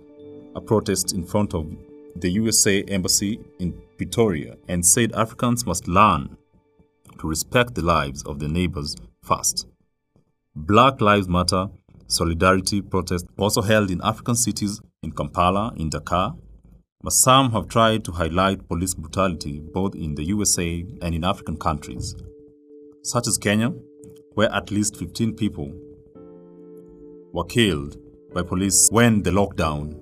a 0.56 0.62
protest 0.62 1.12
in 1.12 1.26
front 1.26 1.54
of 1.54 1.76
the 2.16 2.30
USA 2.30 2.84
Embassy 2.84 3.42
in 3.60 3.74
Pretoria 3.98 4.56
and 4.70 4.86
said 4.86 5.12
Africans 5.12 5.66
must 5.66 5.90
learn 5.90 6.38
to 7.20 7.28
respect 7.28 7.76
the 7.76 7.82
lives 7.82 8.24
of 8.24 8.40
their 8.40 8.48
neighbors 8.48 8.96
first. 9.24 9.68
Black 10.56 11.02
Lives 11.02 11.28
Matter 11.28 11.68
solidarity 12.08 12.82
protest 12.82 13.26
also 13.38 13.62
held 13.62 13.92
in 13.92 14.00
African 14.06 14.36
cities 14.36 14.80
in 15.02 15.12
Kampala, 15.12 15.74
in 15.76 15.90
Dakar, 15.90 16.38
but 17.02 17.12
some 17.12 17.52
have 17.52 17.68
tried 17.68 18.06
to 18.06 18.14
highlight 18.14 18.70
police 18.70 18.94
brutality 18.94 19.60
both 19.60 19.96
in 19.96 20.16
the 20.16 20.24
USA 20.24 20.86
and 21.02 21.14
in 21.14 21.26
African 21.26 21.58
countries, 21.58 22.16
such 23.04 23.28
as 23.28 23.38
Kenya, 23.38 23.74
where 24.36 24.52
at 24.52 24.72
least 24.72 24.98
15 24.98 25.36
people 25.36 25.74
were 27.32 27.46
killed 27.46 27.98
by 28.34 28.42
police 28.44 28.90
when 28.92 29.24
the 29.24 29.32
lockdown 29.32 30.00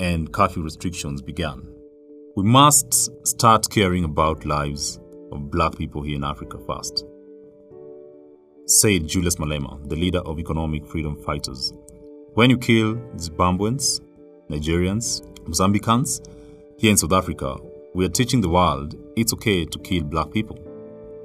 and 0.00 0.32
curfew 0.32 0.62
restrictions 0.62 1.22
began. 1.22 1.66
We 2.36 2.44
must 2.44 3.10
start 3.26 3.68
caring 3.70 4.04
about 4.04 4.44
lives 4.44 4.98
of 5.32 5.50
black 5.50 5.76
people 5.76 6.02
here 6.02 6.16
in 6.16 6.24
Africa 6.24 6.58
first, 6.66 7.04
said 8.66 9.06
Julius 9.06 9.36
Malema, 9.36 9.88
the 9.88 9.96
leader 9.96 10.20
of 10.20 10.38
economic 10.38 10.86
freedom 10.86 11.16
fighters. 11.22 11.72
When 12.34 12.50
you 12.50 12.58
kill 12.58 12.94
Zimbabweans, 13.16 14.00
Nigerians, 14.48 15.22
Mozambicans, 15.44 16.20
here 16.78 16.90
in 16.90 16.96
South 16.96 17.12
Africa, 17.12 17.56
we 17.94 18.06
are 18.06 18.08
teaching 18.10 18.40
the 18.40 18.48
world 18.48 18.94
it's 19.16 19.32
okay 19.32 19.64
to 19.64 19.78
kill 19.80 20.04
black 20.04 20.30
people. 20.30 20.58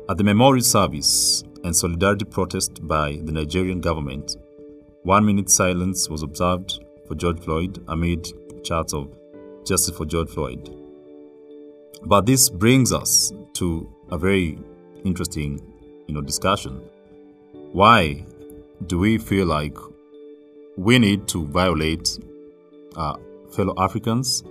At 0.10 0.18
the 0.18 0.24
memorial 0.24 0.64
service 0.64 1.44
and 1.66 1.76
solidarity 1.76 2.26
protest 2.26 2.88
by 2.88 3.20
the 3.24 3.32
Nigerian 3.32 3.82
government, 3.82 4.38
one 5.02 5.26
minute 5.26 5.50
silence 5.50 6.08
was 6.08 6.22
observed 6.22 6.80
for 7.08 7.16
George 7.16 7.40
Floyd 7.40 7.84
amid 7.88 8.28
chants 8.64 8.94
of 8.94 9.12
justice 9.66 9.98
for 9.98 10.06
George 10.06 10.30
Floyd. 10.30 10.70
But 12.04 12.28
this 12.28 12.50
brings 12.52 12.94
us 12.94 13.34
to 13.56 13.92
a 14.12 14.18
very 14.18 14.60
interesting, 15.04 15.60
you 16.08 16.14
know, 16.14 16.22
discussion. 16.22 16.82
Why 17.72 18.24
do 18.86 19.00
we 19.00 19.18
feel 19.18 19.48
like 19.48 19.76
we 20.78 21.00
need 21.00 21.28
to 21.30 21.48
violate 21.48 22.20
uh, 22.96 23.16
fellow 23.52 23.74
Africans, 23.80 24.44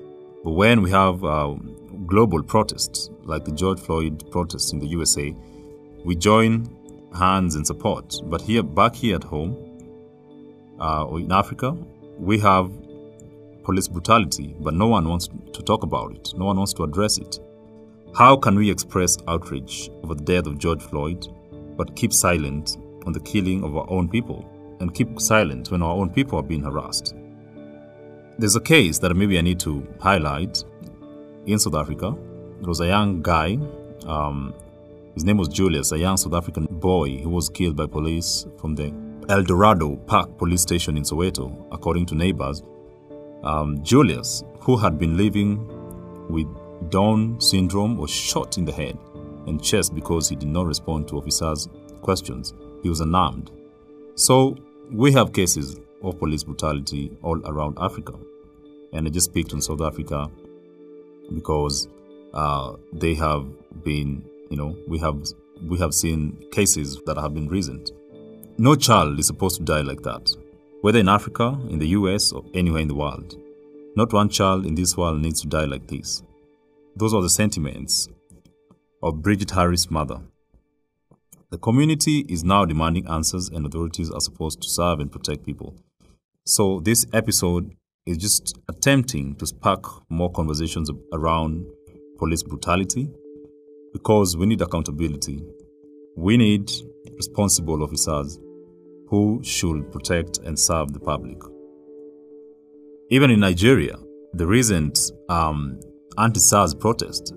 when 0.43 0.83
we 0.83 0.91
have 0.91 1.23
uh, 1.25 1.55
global 2.07 2.43
protests 2.43 3.09
like 3.23 3.45
the 3.45 3.53
George 3.53 3.79
Floyd 3.79 4.29
protests 4.33 4.73
in 4.73 4.81
the 4.81 4.87
USA, 4.89 5.33
we 6.05 6.17
join 6.17 6.69
hands 7.15 7.57
in 7.57 7.65
support. 7.65 8.15
But 8.25 8.41
here, 8.41 8.63
back 8.63 8.95
here 8.95 9.17
at 9.17 9.25
home, 9.25 9.57
uh, 10.81 11.05
or 11.05 11.21
in 11.21 11.33
Africa, 11.33 11.77
we 12.19 12.39
have 12.41 12.71
police 13.63 13.89
brutality, 13.89 14.55
but 14.61 14.75
no 14.75 14.87
one 14.87 15.09
wants 15.09 15.29
to 15.53 15.63
talk 15.63 15.83
about 15.83 16.13
it. 16.15 16.33
No 16.37 16.47
one 16.47 16.57
wants 16.57 16.73
to 16.75 16.83
address 16.85 17.19
it. 17.19 17.39
How 18.15 18.37
can 18.37 18.57
we 18.57 18.71
express 18.71 19.17
outrage 19.27 19.91
over 20.03 20.15
the 20.15 20.23
death 20.23 20.47
of 20.47 20.59
George 20.59 20.83
Floyd, 20.83 21.27
but 21.77 21.97
keep 21.97 22.13
silent 22.13 22.77
on 23.07 23.13
the 23.13 23.21
killing 23.21 23.65
of 23.65 23.77
our 23.77 23.91
own 23.91 24.09
people, 24.09 24.49
and 24.81 24.95
keep 24.95 25.21
silent 25.21 25.71
when 25.71 25.83
our 25.83 25.93
own 25.93 26.11
people 26.11 26.39
are 26.39 26.43
being 26.43 26.63
harassed? 26.63 27.15
There's 28.39 28.57
a 28.57 28.61
case 28.61 28.99
that 28.99 29.15
maybe 29.15 29.39
I 29.39 29.41
need 29.41 29.61
to 29.61 29.87
highlight 30.01 30.63
in 31.47 31.59
South 31.59 31.75
Africa. 31.75 32.15
There 32.61 32.69
was 32.69 32.81
a 32.81 32.87
young 32.87 33.23
guy, 33.23 33.59
um, 34.07 34.55
his 35.15 35.25
name 35.25 35.37
was 35.37 35.49
Julius, 35.49 35.93
a 35.93 35.99
young 35.99 36.17
South 36.17 36.35
African 36.35 36.67
boy 36.67 37.19
who 37.19 37.31
was 37.31 37.49
killed 37.49 37.77
by 37.77 37.87
police 37.87 38.47
from 38.59 38.75
the 38.75 38.93
Eldorado 39.29 39.97
Park 40.07 40.37
police 40.37 40.63
station 40.63 40.97
in 40.97 41.05
Soweto, 41.05 41.67
according 41.73 42.07
to 42.07 42.15
neighbors. 42.15 42.63
Um, 43.43 43.83
Julius, 43.83 44.43
who 44.61 44.77
had 44.77 44.99
been 44.99 45.17
living 45.17 45.67
with 46.29 46.47
Down 46.91 47.41
syndrome 47.41 47.97
was 47.97 48.11
shot 48.11 48.59
in 48.59 48.65
the 48.65 48.73
head 48.73 48.99
and 49.47 49.63
chest 49.63 49.95
because 49.95 50.29
he 50.29 50.37
did 50.37 50.49
not 50.49 50.67
respond 50.67 51.09
to 51.09 51.19
officers' 51.19 51.69
questions. 52.03 52.53
He 52.83 52.89
was 52.89 53.01
unarmed. 53.01 53.51
So 54.15 54.57
we 54.93 55.13
have 55.13 55.33
cases 55.33 55.81
of 56.03 56.19
police 56.19 56.45
brutality 56.45 57.17
all 57.23 57.41
around 57.47 57.79
Africa. 57.81 58.15
And 58.93 59.07
I 59.07 59.11
just 59.11 59.33
picked 59.33 59.53
on 59.53 59.61
South 59.61 59.81
Africa 59.81 60.31
because 61.33 61.89
uh, 62.33 62.75
they 62.93 63.15
have 63.15 63.47
been, 63.83 64.25
you 64.55 64.61
know, 64.61 64.77
we 64.87 65.01
have 65.01 65.21
we 65.63 65.77
have 65.79 65.93
seen 65.93 66.39
cases 66.53 67.01
that 67.07 67.17
have 67.17 67.35
been 67.35 67.49
recent. 67.49 67.91
No 68.57 68.77
child 68.77 69.19
is 69.19 69.27
supposed 69.27 69.57
to 69.57 69.65
die 69.65 69.81
like 69.81 70.03
that, 70.03 70.31
whether 70.83 71.01
in 71.01 71.09
Africa, 71.09 71.59
in 71.69 71.81
the 71.81 71.89
US, 71.99 72.31
or 72.31 72.45
anywhere 72.55 72.81
in 72.81 72.87
the 72.87 72.95
world. 72.95 73.35
Not 73.97 74.13
one 74.13 74.29
child 74.29 74.65
in 74.65 74.77
this 74.77 74.97
world 74.97 75.21
needs 75.21 75.41
to 75.41 75.49
die 75.49 75.65
like 75.65 75.89
this. 75.89 76.23
Those 76.95 77.15
are 77.15 77.23
the 77.23 77.31
sentiments 77.31 78.09
of 79.03 79.23
Bridget 79.23 79.51
Harris' 79.51 79.91
mother. 79.91 80.21
The 81.51 81.59
community 81.59 82.25
is 82.29 82.45
now 82.45 82.65
demanding 82.65 83.09
answers, 83.09 83.49
and 83.49 83.67
authorities 83.67 84.13
are 84.13 84.21
supposed 84.21 84.63
to 84.63 84.69
serve 84.69 85.01
and 85.01 85.11
protect 85.11 85.45
people. 85.45 85.75
So, 86.45 86.79
this 86.79 87.07
episode 87.13 87.75
is 88.07 88.19
just 88.19 88.57
attempting 88.69 89.35
to 89.37 89.47
spark 89.47 89.85
more 90.09 90.31
conversations 90.31 90.93
around 91.13 91.67
police 92.19 92.45
brutality 92.45 93.11
because 93.95 94.37
we 94.37 94.45
need 94.45 94.61
accountability. 94.61 95.41
We 96.17 96.37
need 96.37 96.71
responsible 97.17 97.83
officers 97.83 98.39
who 99.09 99.41
should 99.43 99.91
protect 99.91 100.39
and 100.39 100.59
serve 100.59 100.93
the 100.93 101.01
public. 101.01 101.39
Even 103.11 103.31
in 103.31 103.41
Nigeria, 103.41 103.97
the 104.35 104.47
recent 104.47 104.99
um, 105.29 105.79
anti 106.19 106.41
SARS 106.41 106.75
protest 106.75 107.33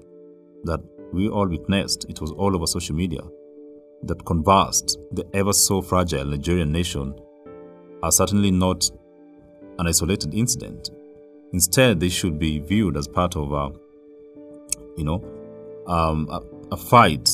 that 0.64 0.80
we 1.14 1.30
all 1.30 1.48
witnessed, 1.48 2.06
it 2.10 2.20
was 2.20 2.32
all 2.32 2.56
over 2.56 2.66
social 2.66 2.96
media, 2.96 3.22
that 4.04 4.26
conversed 4.26 4.98
the 5.12 5.26
ever 5.34 5.54
so 5.54 5.82
fragile 5.82 6.26
Nigerian 6.26 6.72
nation 6.72 7.14
are 8.02 8.12
certainly 8.12 8.52
not 8.52 8.90
an 9.78 9.88
isolated 9.88 10.34
incident. 10.34 10.90
Instead, 11.54 12.00
they 12.00 12.10
should 12.10 12.40
be 12.40 12.60
viewed 12.60 12.98
as 12.98 13.08
part 13.08 13.36
of 13.36 13.52
a, 13.52 13.72
you 14.98 15.04
know, 15.04 15.37
um, 15.88 16.28
a, 16.30 16.42
a 16.74 16.78
fight 16.78 17.30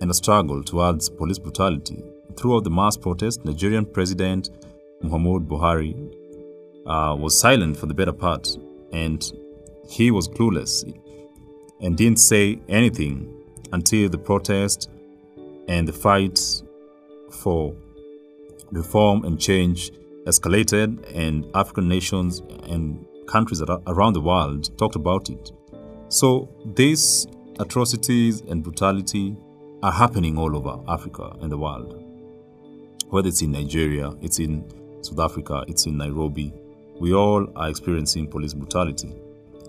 and 0.00 0.10
a 0.10 0.14
struggle 0.14 0.62
towards 0.62 1.08
police 1.08 1.38
brutality. 1.38 2.02
Throughout 2.36 2.64
the 2.64 2.70
mass 2.70 2.96
protest, 2.96 3.44
Nigerian 3.44 3.84
President 3.84 4.50
Muhammadu 5.02 5.46
Buhari 5.46 5.94
uh, 6.86 7.16
was 7.16 7.38
silent 7.38 7.76
for 7.76 7.86
the 7.86 7.94
better 7.94 8.12
part, 8.12 8.56
and 8.92 9.32
he 9.88 10.10
was 10.10 10.28
clueless 10.28 10.84
and 11.80 11.96
didn't 11.96 12.18
say 12.20 12.60
anything 12.68 13.34
until 13.72 14.08
the 14.08 14.18
protest 14.18 14.90
and 15.68 15.86
the 15.86 15.92
fight 15.92 16.38
for 17.30 17.74
reform 18.72 19.24
and 19.24 19.40
change 19.40 19.90
escalated, 20.26 20.88
and 21.14 21.46
African 21.54 21.88
nations 21.88 22.42
and 22.64 23.04
countries 23.26 23.62
around 23.86 24.12
the 24.12 24.20
world 24.20 24.76
talked 24.78 24.96
about 24.96 25.30
it. 25.30 25.52
So, 26.08 26.48
these 26.74 27.26
atrocities 27.58 28.40
and 28.42 28.62
brutality 28.62 29.36
are 29.82 29.92
happening 29.92 30.38
all 30.38 30.56
over 30.56 30.80
Africa 30.88 31.36
and 31.40 31.50
the 31.50 31.58
world. 31.58 32.04
Whether 33.10 33.28
it's 33.28 33.42
in 33.42 33.52
Nigeria, 33.52 34.12
it's 34.20 34.38
in 34.38 34.64
South 35.02 35.18
Africa, 35.20 35.64
it's 35.66 35.86
in 35.86 35.96
Nairobi, 35.96 36.52
we 37.00 37.14
all 37.14 37.46
are 37.56 37.68
experiencing 37.68 38.28
police 38.28 38.54
brutality. 38.54 39.14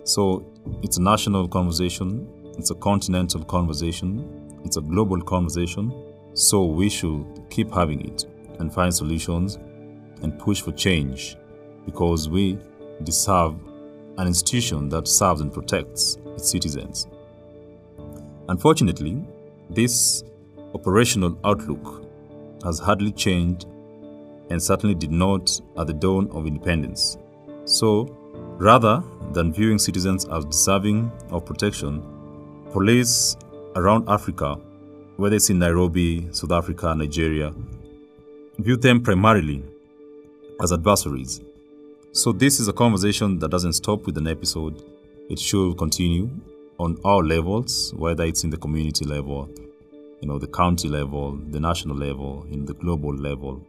So 0.04 0.52
it's 0.82 0.98
a 0.98 1.02
national 1.02 1.48
conversation, 1.48 2.28
it's 2.58 2.72
a 2.72 2.76
continental 2.76 3.44
conversation, 3.44 4.60
it's 4.66 4.78
a 4.78 4.82
global 4.82 5.22
conversation. 5.22 5.94
So 6.34 6.66
we 6.66 6.90
should 6.90 7.26
keep 7.50 7.72
having 7.74 8.02
it 8.08 8.26
and 8.60 8.74
find 8.74 8.94
solutions 8.94 9.56
and 10.22 10.38
push 10.38 10.62
for 10.62 10.72
change 10.72 11.38
because 11.86 12.30
we 12.30 12.58
deserve 13.04 13.56
an 14.18 14.28
institution 14.28 14.90
that 14.90 15.08
serves 15.08 15.42
and 15.42 15.54
protects 15.54 16.18
its 16.36 16.50
citizens. 16.50 17.08
Unfortunately, 18.50 19.24
this 19.70 20.24
operational 20.74 21.38
outlook 21.44 22.04
has 22.64 22.80
hardly 22.80 23.12
changed 23.12 23.68
and 24.50 24.62
certainly 24.62 24.96
did 24.96 25.12
not 25.12 25.62
at 25.78 25.86
the 25.86 25.94
dawn 25.94 26.28
of 26.32 26.48
independence. 26.48 27.20
So, 27.66 28.06
rather 28.58 29.04
than 29.34 29.54
viewing 29.54 29.78
citizens 29.78 30.26
as 30.30 30.46
deserving 30.46 31.12
of 31.30 31.46
protection, 31.46 32.04
police 32.72 33.38
around 33.76 34.10
Africa, 34.10 34.56
whether 35.18 35.36
it's 35.36 35.52
in 35.52 35.60
Nairobi, 35.60 36.28
South 36.34 36.52
Africa, 36.52 36.96
Nigeria, 36.96 37.54
view 38.58 38.78
them 38.78 39.04
primarily 39.04 39.64
as 40.60 40.74
adversaries. 40.74 41.40
So, 42.14 42.32
this 42.32 42.60
is 42.60 42.68
a 42.68 42.74
conversation 42.74 43.38
that 43.40 43.52
doesn't 43.52 43.74
stop 43.74 44.08
with 44.08 44.18
an 44.18 44.26
episode. 44.26 44.82
It 45.30 45.38
should 45.38 45.78
continue 45.78 46.32
on 46.80 46.98
all 47.04 47.24
levels, 47.24 47.94
whether 47.96 48.24
it's 48.24 48.44
in 48.44 48.50
the 48.50 48.58
community 48.58 49.06
level, 49.06 49.50
you 50.22 50.28
know, 50.28 50.40
the 50.40 50.48
county 50.48 50.88
level, 50.88 51.38
the 51.52 51.60
national 51.60 51.96
level, 51.96 52.46
in 52.50 52.66
the 52.66 52.74
global 52.74 53.14
level, 53.14 53.66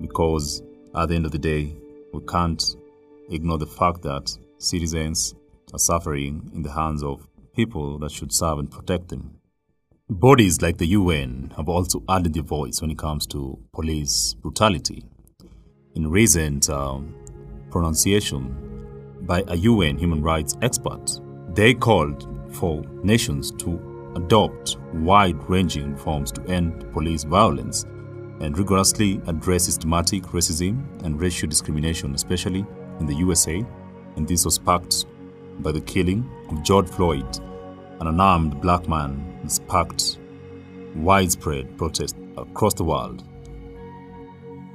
because 0.00 0.62
at 0.96 1.08
the 1.08 1.14
end 1.14 1.26
of 1.26 1.32
the 1.32 1.38
day, 1.38 1.76
we 2.12 2.20
can't 2.26 2.76
ignore 3.30 3.58
the 3.58 3.66
fact 3.66 4.02
that 4.02 4.36
citizens 4.58 5.34
are 5.72 5.78
suffering 5.78 6.50
in 6.54 6.62
the 6.62 6.72
hands 6.72 7.02
of 7.02 7.26
people 7.54 7.98
that 7.98 8.10
should 8.10 8.32
serve 8.32 8.58
and 8.58 8.70
protect 8.70 9.08
them. 9.08 9.38
Bodies 10.08 10.60
like 10.60 10.78
the 10.78 10.86
UN 10.88 11.52
have 11.56 11.68
also 11.68 12.02
added 12.08 12.34
their 12.34 12.42
voice 12.42 12.80
when 12.80 12.90
it 12.90 12.98
comes 12.98 13.26
to 13.28 13.58
police 13.72 14.34
brutality. 14.34 15.04
In 15.94 16.10
recent 16.10 16.68
um, 16.68 17.14
pronunciation 17.70 18.54
by 19.22 19.42
a 19.48 19.56
UN 19.56 19.96
human 19.96 20.22
rights 20.22 20.56
expert, 20.60 21.20
They 21.54 21.72
called 21.72 22.33
for 22.54 22.82
nations 23.02 23.50
to 23.52 24.12
adopt 24.16 24.76
wide 24.94 25.38
ranging 25.48 25.92
reforms 25.92 26.30
to 26.32 26.42
end 26.42 26.90
police 26.92 27.24
violence 27.24 27.84
and 28.40 28.56
rigorously 28.56 29.20
address 29.26 29.64
systematic 29.64 30.22
racism 30.24 30.84
and 31.04 31.20
racial 31.20 31.48
discrimination, 31.48 32.14
especially 32.14 32.64
in 33.00 33.06
the 33.06 33.14
USA. 33.14 33.64
And 34.16 34.26
this 34.26 34.44
was 34.44 34.54
sparked 34.54 35.06
by 35.60 35.72
the 35.72 35.80
killing 35.80 36.28
of 36.50 36.62
George 36.62 36.88
Floyd, 36.88 37.38
an 38.00 38.08
unarmed 38.08 38.60
black 38.60 38.88
man, 38.88 39.38
and 39.40 39.50
sparked 39.50 40.18
widespread 40.96 41.76
protest 41.76 42.16
across 42.36 42.74
the 42.74 42.84
world. 42.84 43.24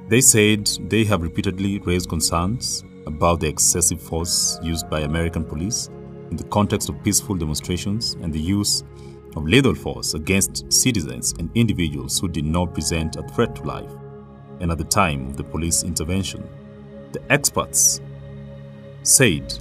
They 0.08 0.20
said 0.20 0.66
they 0.88 1.04
have 1.04 1.22
repeatedly 1.22 1.78
raised 1.80 2.08
concerns 2.08 2.84
about 3.06 3.40
the 3.40 3.48
excessive 3.48 4.00
force 4.00 4.58
used 4.62 4.90
by 4.90 5.00
American 5.00 5.44
police 5.44 5.88
in 6.30 6.36
the 6.36 6.44
context 6.44 6.88
of 6.88 7.02
peaceful 7.02 7.34
demonstrations 7.34 8.14
and 8.22 8.32
the 8.32 8.40
use 8.40 8.84
of 9.36 9.46
lethal 9.46 9.74
force 9.74 10.14
against 10.14 10.72
citizens 10.72 11.34
and 11.38 11.50
individuals 11.54 12.18
who 12.18 12.28
did 12.28 12.44
not 12.44 12.74
present 12.74 13.16
a 13.16 13.22
threat 13.28 13.54
to 13.56 13.62
life. 13.62 13.90
And 14.60 14.70
at 14.70 14.78
the 14.78 14.84
time 14.84 15.28
of 15.28 15.36
the 15.36 15.44
police 15.44 15.82
intervention, 15.82 16.48
the 17.12 17.22
experts 17.32 18.00
said 19.02 19.58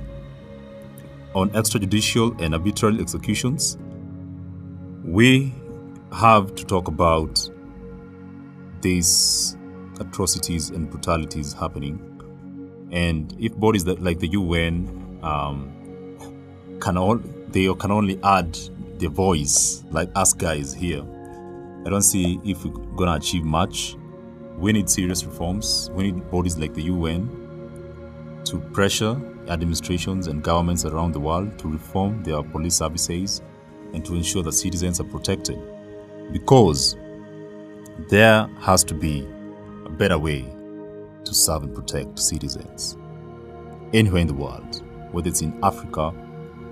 on 1.36 1.50
extrajudicial 1.52 2.40
and 2.42 2.54
arbitrary 2.54 3.00
executions, 3.00 3.78
we 5.04 5.54
have 6.12 6.56
to 6.56 6.66
talk 6.66 6.88
about 6.88 7.50
these 8.82 9.58
atrocities 10.00 10.70
and 10.70 10.90
brutalities 10.90 11.54
happening. 11.54 12.06
And 12.92 13.36
if 13.40 13.56
bodies 13.56 13.84
that 13.86 14.02
like 14.02 14.20
the 14.20 14.30
UN 14.30 15.20
um, 15.22 15.72
can 16.80 16.98
all 16.98 17.18
they 17.50 17.74
can 17.76 17.92
only 17.92 18.20
add 18.24 18.58
the 19.00 19.08
voice, 19.08 19.84
like 19.92 20.10
us 20.16 20.34
guys 20.34 20.74
here, 20.74 21.04
I 21.86 21.90
don't 21.90 22.02
see 22.02 22.40
if 22.44 22.66
we're 22.66 22.74
gonna 22.96 23.16
achieve 23.16 23.44
much. 23.44 23.96
We 24.58 24.74
need 24.74 24.90
serious 24.90 25.24
reforms. 25.24 25.90
We 25.94 26.12
need 26.12 26.30
bodies 26.30 26.58
like 26.58 26.74
the 26.74 26.84
UN 26.84 28.42
to 28.44 28.60
pressure 28.74 29.20
administrations 29.48 30.28
and 30.28 30.44
governments 30.44 30.86
around 30.86 31.14
the 31.14 31.20
world 31.20 31.58
to 31.60 31.70
reform 31.70 32.24
their 32.24 32.44
police 32.44 32.76
services 32.76 33.42
and 33.94 34.06
to 34.06 34.16
ensure 34.16 34.44
that 34.44 34.52
citizens 34.52 35.00
are 35.00 35.06
protected. 35.06 35.58
Because 36.32 36.98
there 38.10 38.48
has 38.60 38.84
to 38.84 38.94
be 38.94 39.28
a 39.86 39.90
better 39.90 40.20
way 40.20 40.42
to 41.24 41.34
serve 41.34 41.64
and 41.64 41.74
protect 41.74 42.20
citizens 42.20 42.98
anywhere 43.94 44.22
in 44.22 44.28
the 44.28 44.34
world, 44.34 44.84
whether 45.12 45.30
it's 45.30 45.42
in 45.42 45.58
Africa, 45.64 46.14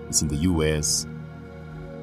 it's 0.08 0.22
in 0.22 0.28
the 0.28 0.38
US, 0.38 1.06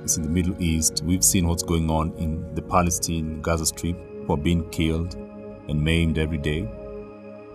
it's 0.02 0.16
in 0.16 0.22
the 0.22 0.28
Middle 0.28 0.54
East. 0.62 1.02
We've 1.04 1.24
seen 1.24 1.48
what's 1.48 1.62
going 1.62 1.90
on 1.90 2.12
in 2.18 2.54
the 2.54 2.62
Palestine 2.62 3.40
Gaza 3.40 3.66
Strip, 3.66 3.96
who 4.26 4.32
are 4.32 4.36
being 4.36 4.68
killed 4.70 5.14
and 5.14 5.82
maimed 5.82 6.18
every 6.18 6.38
day. 6.38 6.68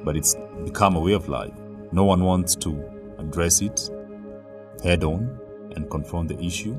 But 0.03 0.17
it's 0.17 0.35
become 0.63 0.95
a 0.95 0.99
way 0.99 1.13
of 1.13 1.29
life. 1.29 1.53
No 1.91 2.03
one 2.03 2.23
wants 2.23 2.55
to 2.57 2.83
address 3.19 3.61
it 3.61 3.89
head 4.83 5.03
on 5.03 5.39
and 5.75 5.89
confront 5.89 6.29
the 6.29 6.39
issue. 6.43 6.75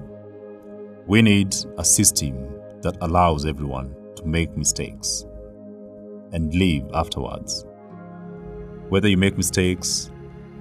We 1.07 1.23
need 1.23 1.55
a 1.79 1.85
system 1.85 2.61
that 2.83 2.97
allows 3.01 3.47
everyone 3.47 3.95
to 4.17 4.25
make 4.25 4.57
mistakes 4.57 5.27
and 6.33 6.53
live 6.55 6.91
afterwards. 6.95 7.67
Whether 8.89 9.09
you 9.09 9.17
make 9.17 9.37
mistakes, 9.37 10.11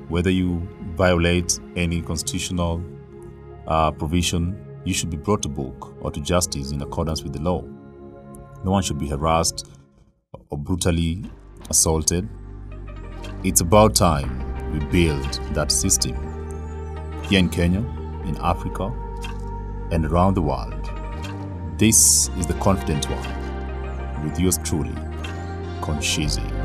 whether 0.08 0.30
you 0.30 0.68
violate 0.96 1.60
any 1.76 2.02
constitutional 2.02 2.84
uh, 3.70 3.92
provision, 3.92 4.60
you 4.84 4.94
should 4.94 5.10
be 5.10 5.18
brought 5.18 5.42
to 5.44 5.50
book 5.50 5.96
or 6.02 6.12
to 6.12 6.20
justice 6.20 6.72
in 6.72 6.82
accordance 6.82 7.24
with 7.24 7.34
the 7.34 7.42
law. 7.42 7.62
No 8.64 8.72
one 8.72 8.84
should 8.84 8.98
be 8.98 9.08
harassed 9.08 9.70
or 10.50 10.58
brutally 10.58 11.24
assaulted. 11.70 12.28
It's 13.44 13.62
about 13.62 13.96
time 13.96 14.72
we 14.74 14.80
build 14.86 15.34
that 15.54 15.72
system 15.72 16.16
here 17.24 17.40
in 17.40 17.50
Kenya, 17.50 17.80
in 18.26 18.38
Africa, 18.42 18.92
and 19.92 20.06
around 20.06 20.34
the 20.34 20.42
world. 20.42 20.90
This 21.78 22.30
is 22.38 22.48
the 22.48 22.56
Confident 22.56 23.10
One 23.10 24.24
with 24.24 24.40
yours 24.40 24.58
truly, 24.64 24.94
Conshizi. 25.82 26.59